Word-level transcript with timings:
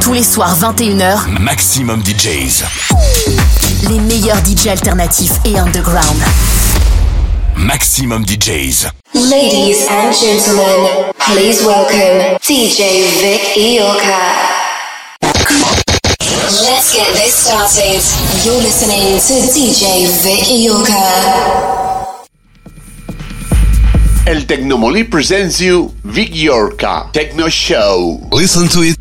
Tous 0.00 0.12
les 0.12 0.22
soirs 0.22 0.56
21h, 0.58 1.28
Maximum 1.40 2.02
DJs. 2.02 2.64
les 3.88 3.98
meilleurs 4.00 4.38
DJ 4.44 4.68
alternatifs 4.68 5.32
et 5.44 5.58
underground. 5.58 6.16
Maximum 7.56 8.24
DJs. 8.24 8.88
Ladies 9.14 9.86
and 9.90 10.12
gentlemen, 10.12 11.12
please 11.18 11.62
welcome 11.64 12.38
DJ 12.42 13.04
Vic 13.20 13.40
Iorka. 13.56 14.20
Let's 16.64 16.92
get 16.94 17.12
this 17.14 17.34
started. 17.34 18.00
You're 18.44 18.62
listening 18.62 19.18
to 19.18 19.34
DJ 19.52 20.06
Vic 20.22 20.44
Iorka. 20.48 22.16
El 24.26 24.44
Tecnomoli 24.46 25.04
presents 25.04 25.58
you 25.60 25.92
Vic 26.04 26.34
Yorka 26.34 27.08
Techno 27.12 27.48
Show. 27.48 28.20
Listen 28.30 28.68
to 28.68 28.82
it 28.82 28.96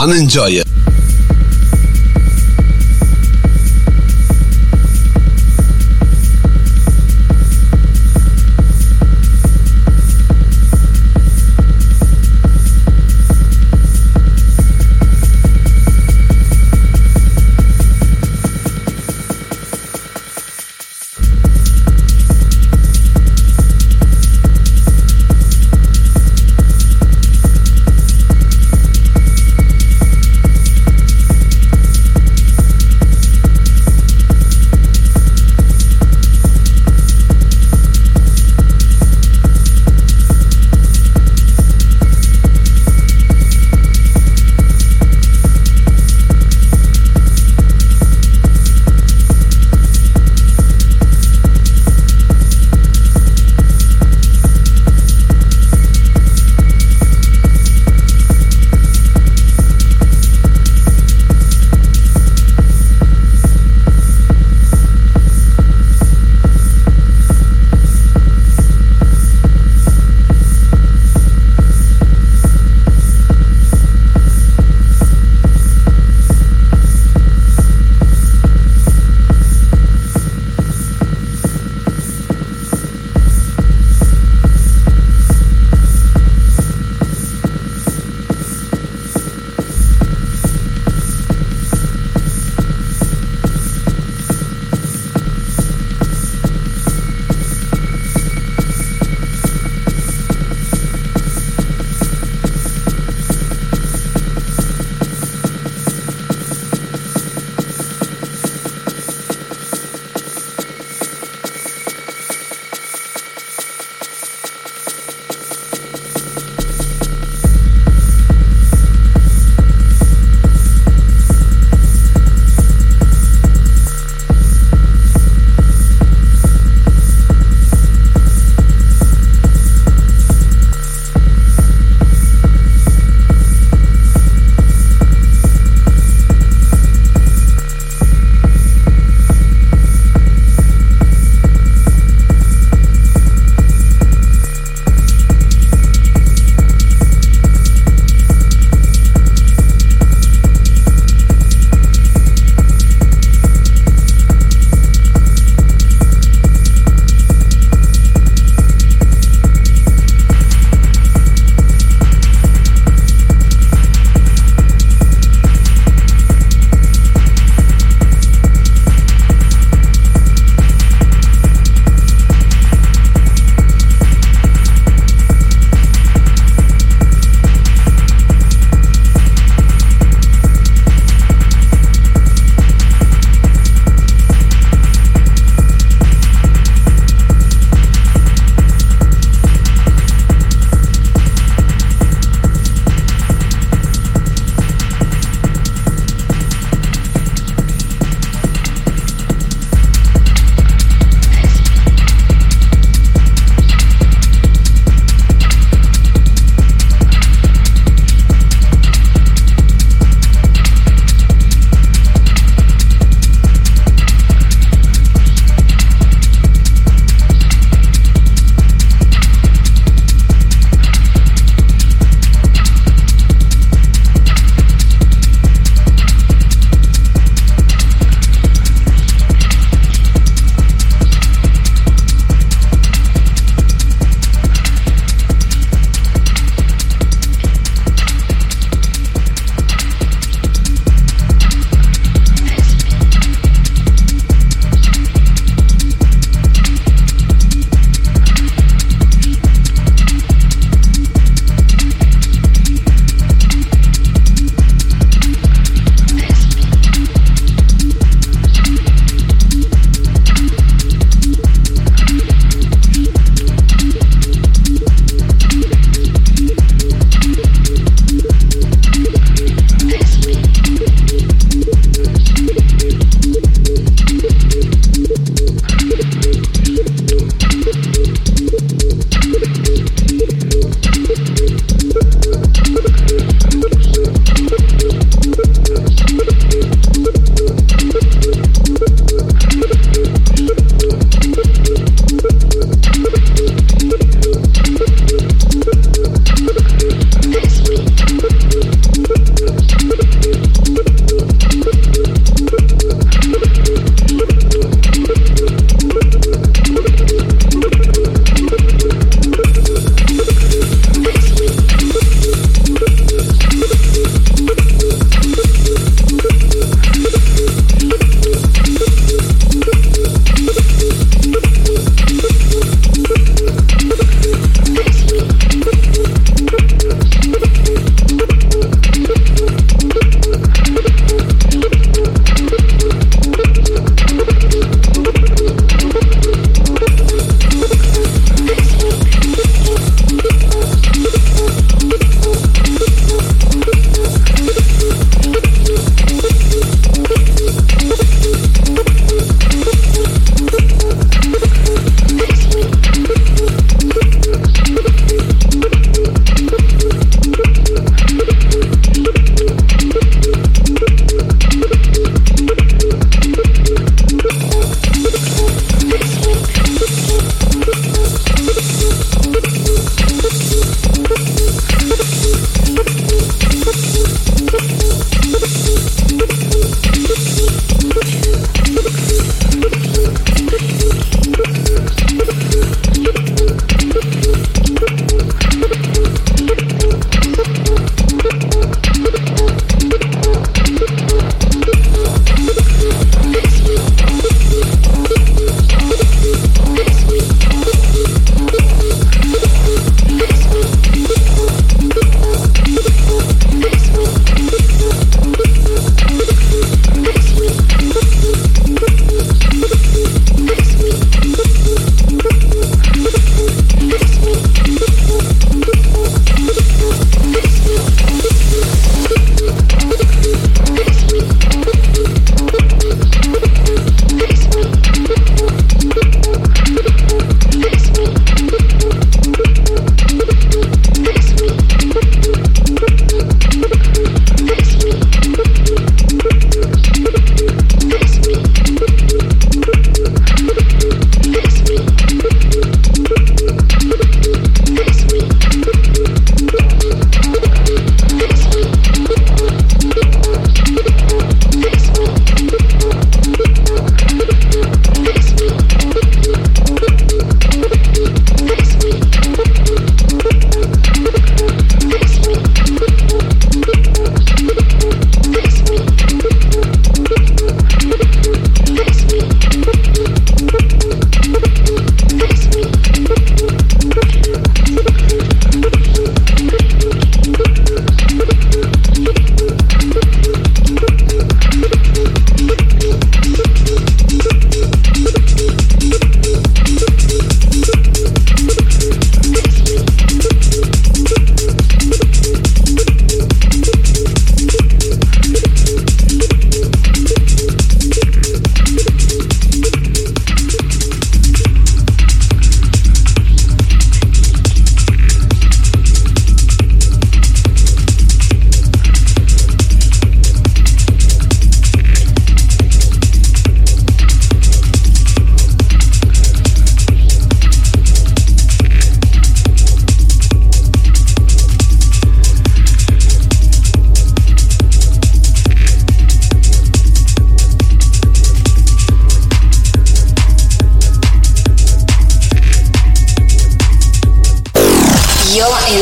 and 0.00 0.12
enjoy 0.12 0.50
it. 0.50 0.87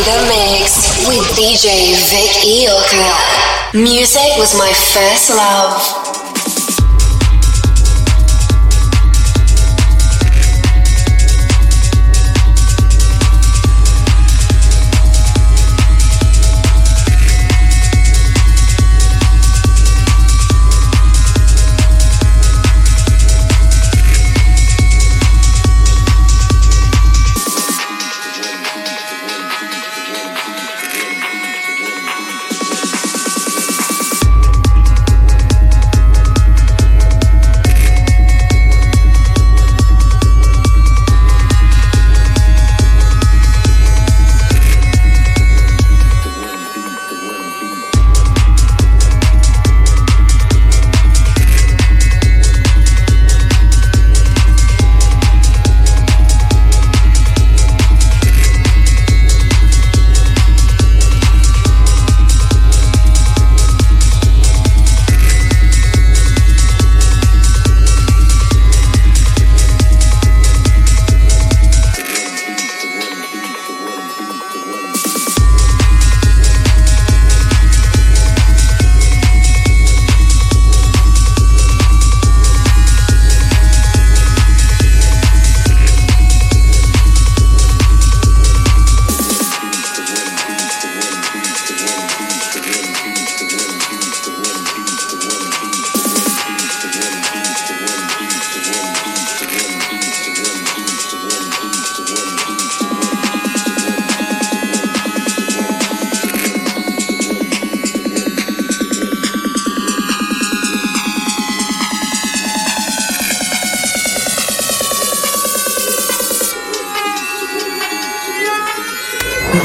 the 0.06 0.22
mix 0.30 1.08
with 1.08 1.26
DJ 1.34 1.90
Vic 2.10 2.30
Eoka. 2.46 3.10
Music 3.74 4.38
was 4.38 4.56
my 4.56 4.70
first 4.94 5.30
love. 5.30 6.05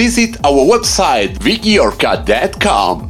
Visit 0.00 0.42
our 0.46 0.64
website 0.64 1.36
vigiorca.com. 1.40 3.09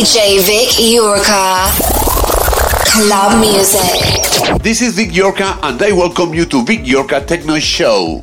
DJ 0.00 0.40
Vic 0.40 0.70
Yorka. 0.80 1.68
Club 2.90 3.38
music. 3.38 4.62
This 4.62 4.80
is 4.80 4.94
Vic 4.96 5.10
Yorka, 5.10 5.58
and 5.62 5.82
I 5.82 5.92
welcome 5.92 6.32
you 6.32 6.46
to 6.46 6.64
Vic 6.64 6.80
Yorka 6.86 7.26
Techno 7.26 7.58
Show. 7.58 8.22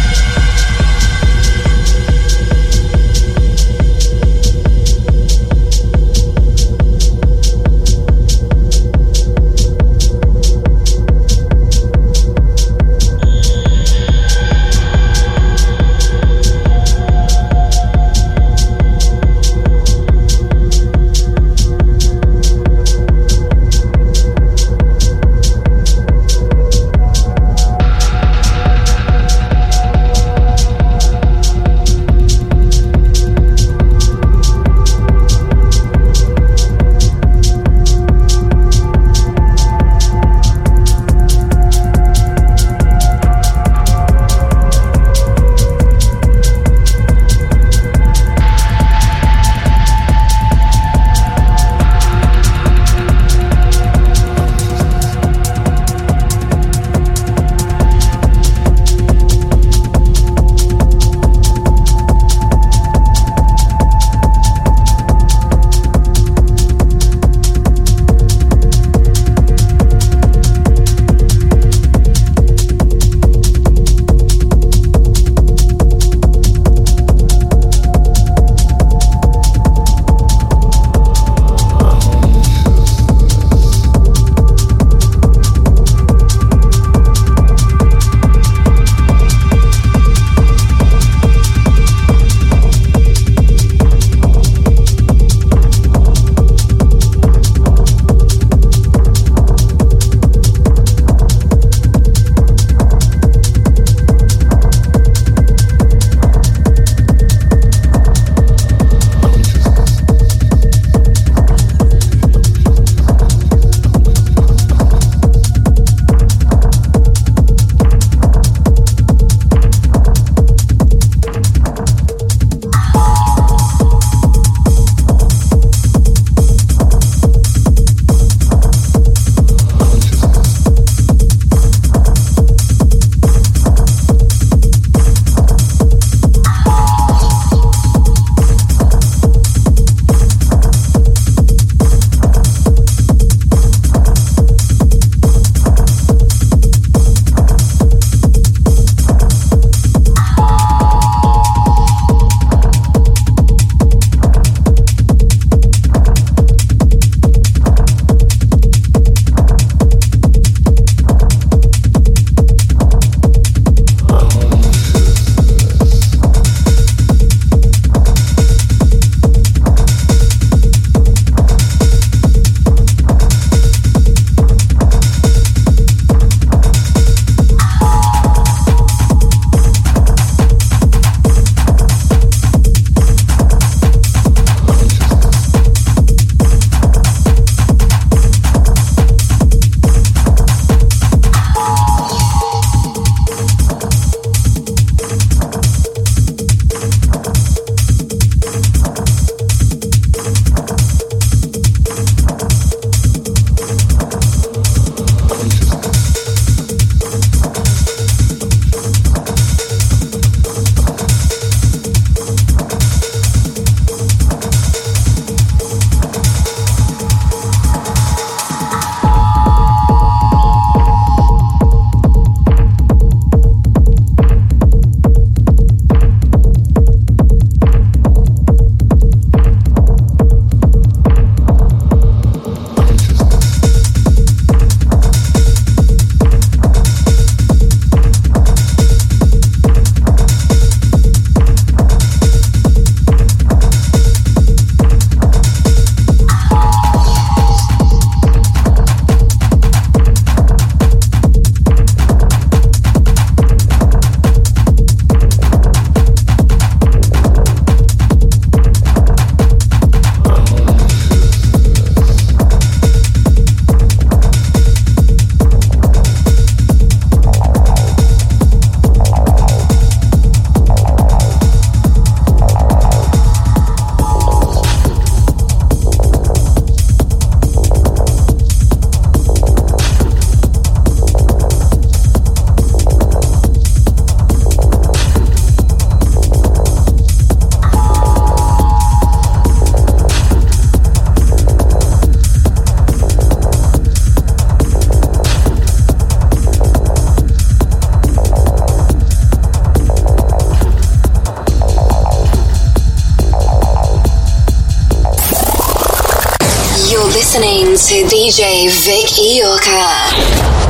To 307.91 308.03
DJ 308.07 308.69
Vic 308.85 309.09
Iorka. 309.19 310.60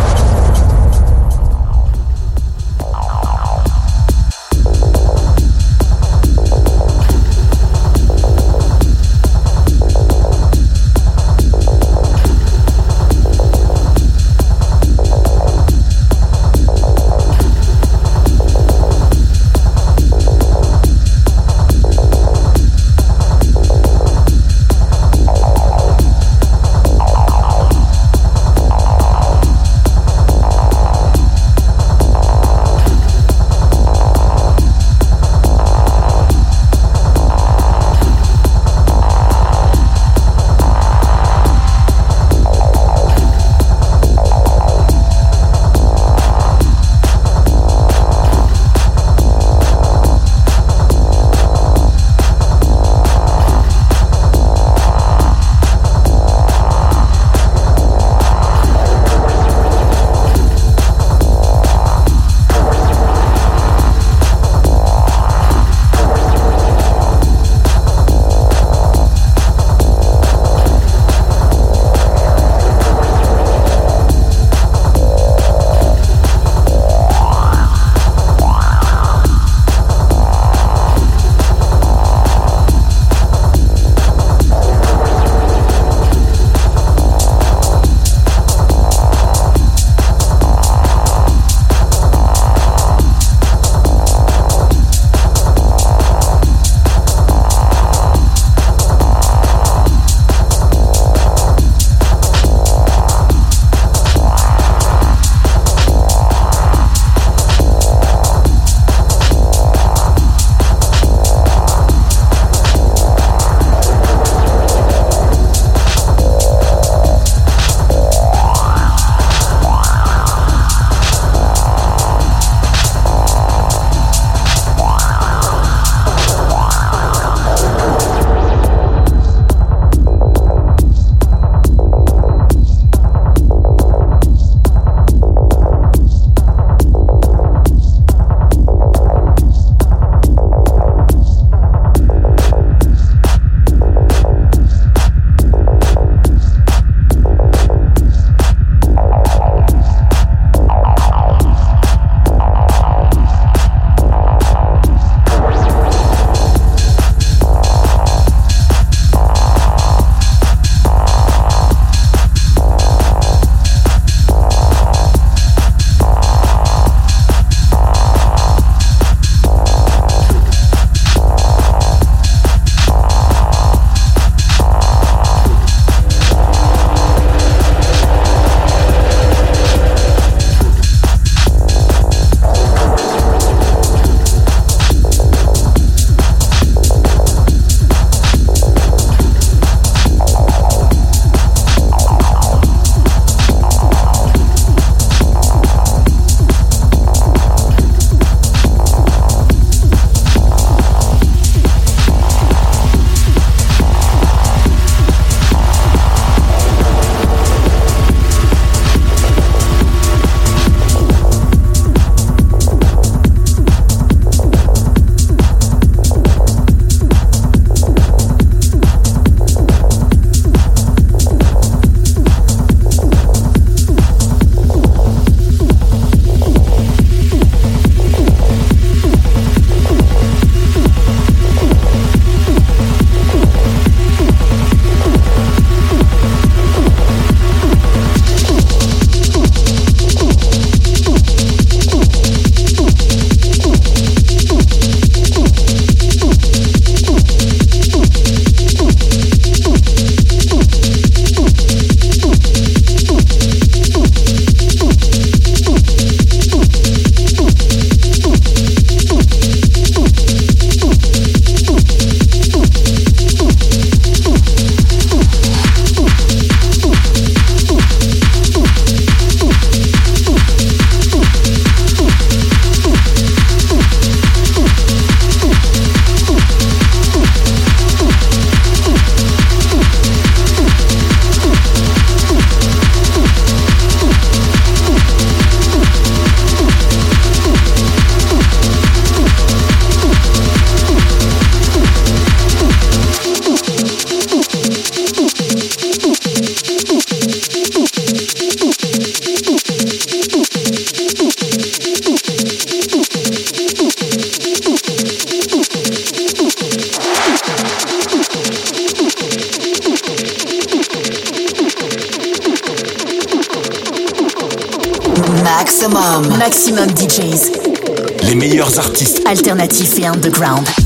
Artistes 319.62 319.92
alternatifs 319.92 320.00
et 320.00 320.08
underground. 320.08 320.81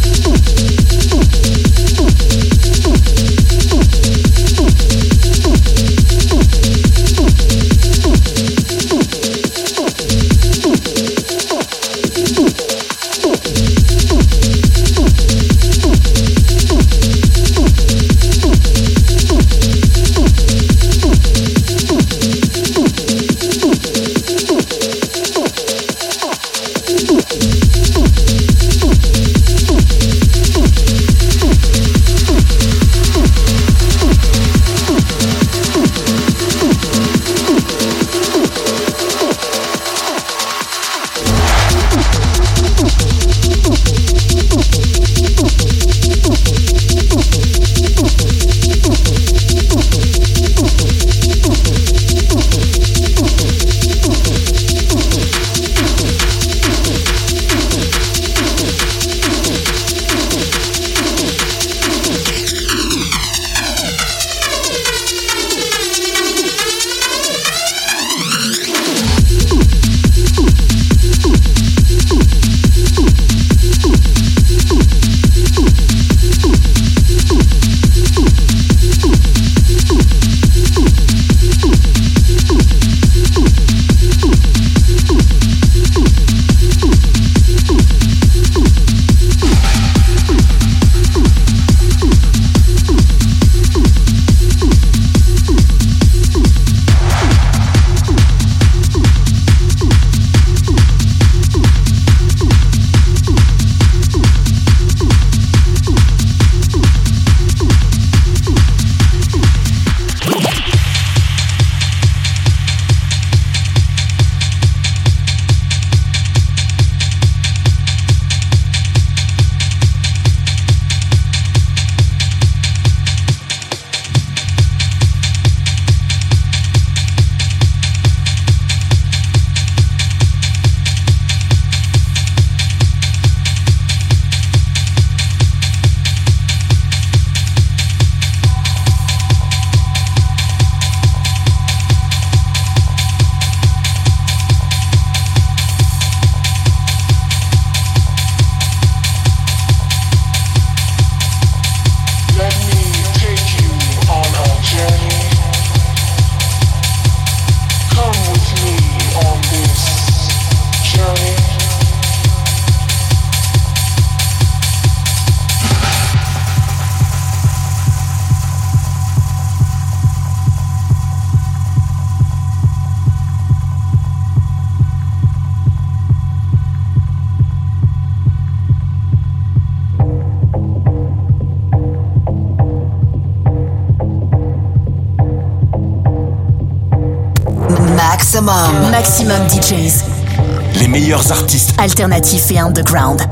Artistes 191.86 191.99
alternatifs 191.99 192.51
et 192.51 192.59
underground. 192.59 193.24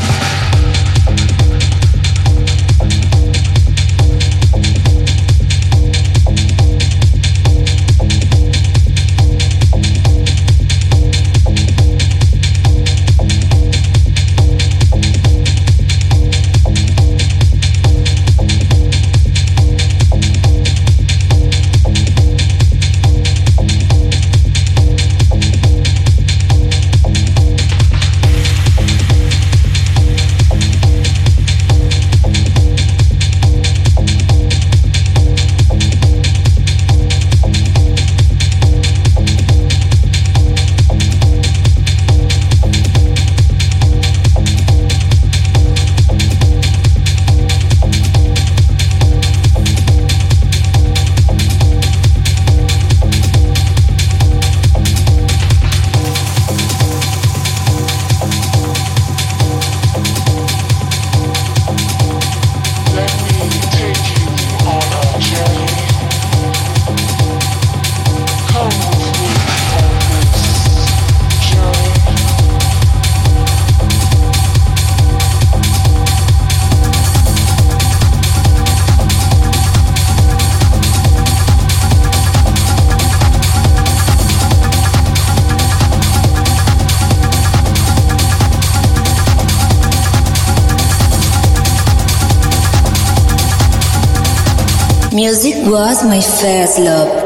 Was 95.73 96.05
my 96.05 96.21
first 96.21 96.77
love. 96.77 97.22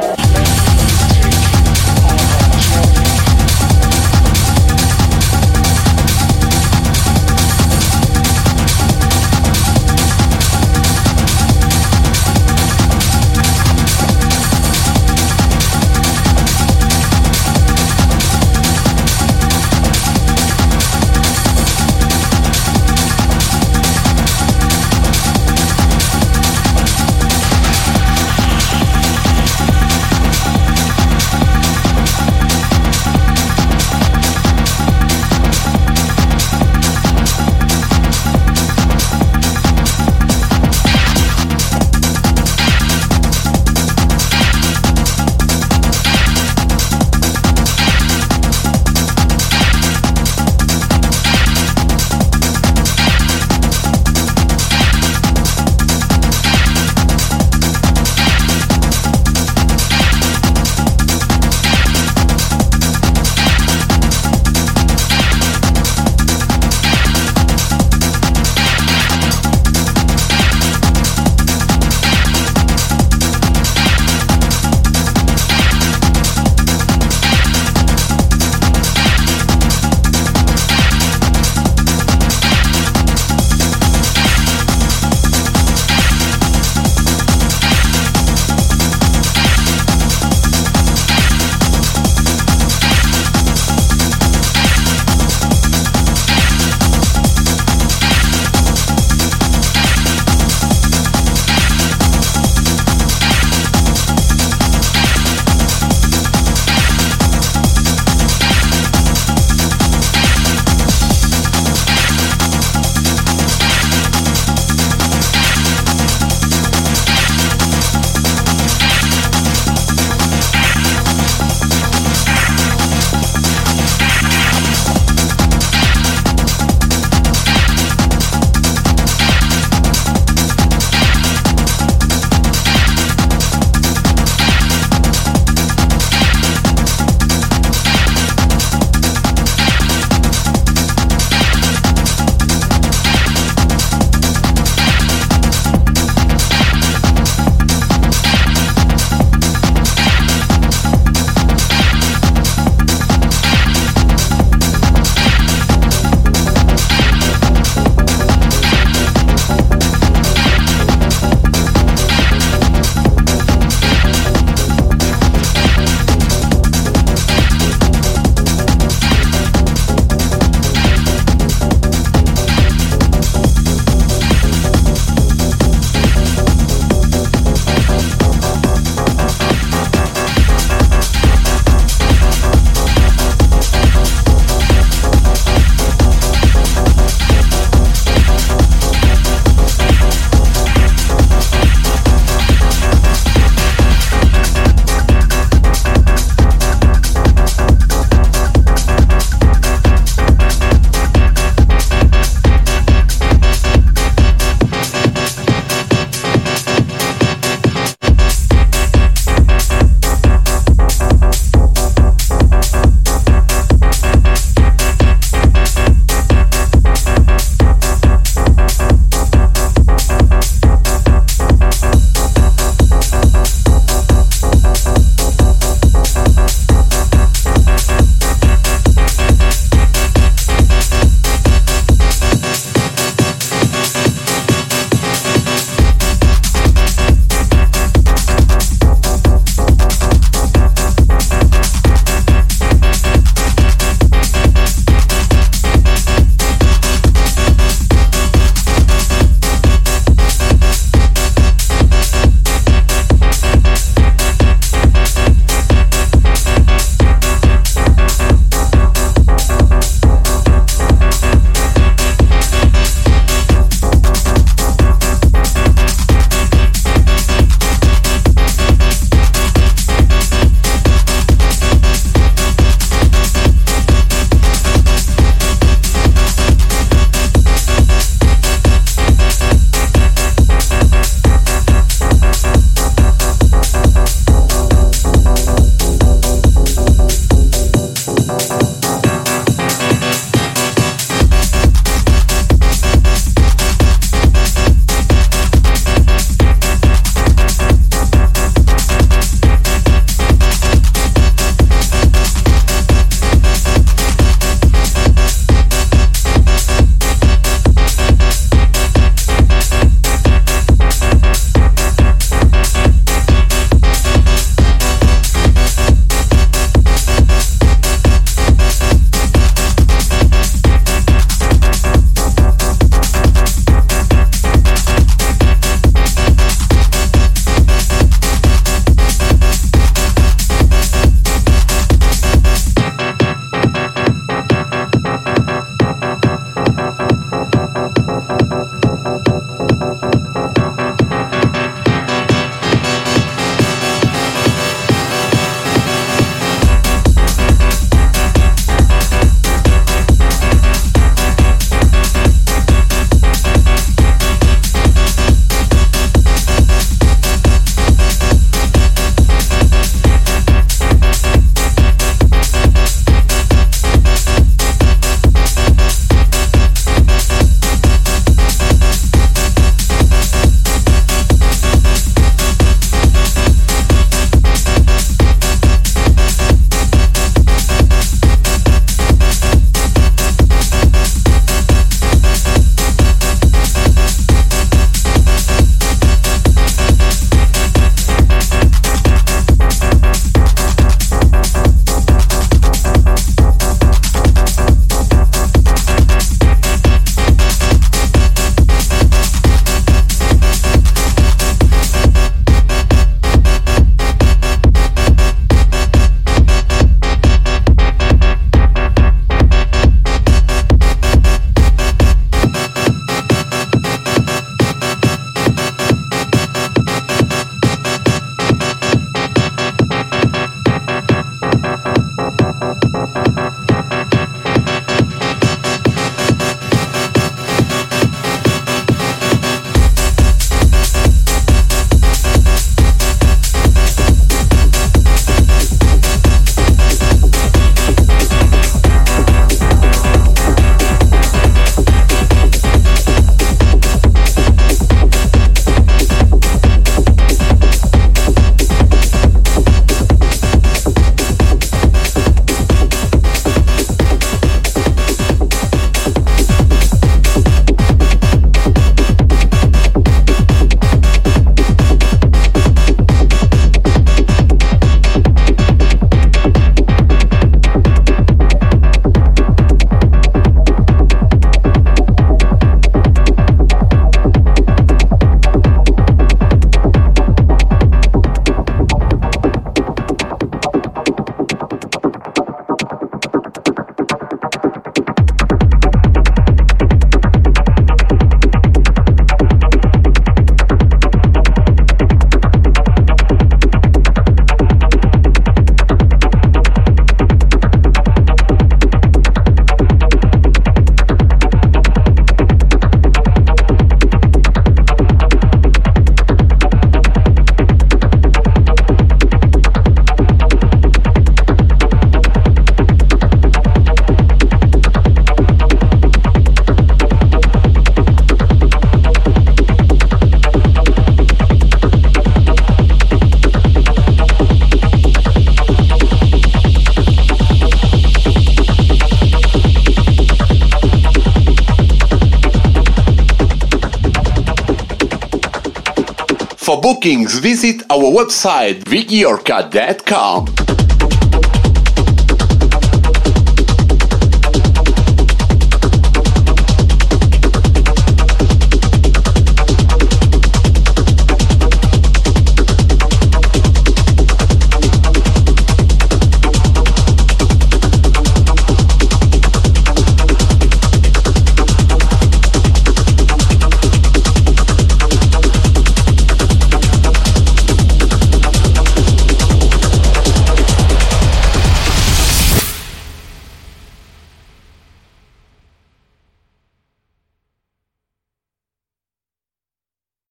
Bookings, 536.88 537.38
visit 537.40 537.84
our 537.90 538.10
website 538.10 538.82
vigiorca.com. 538.86 540.67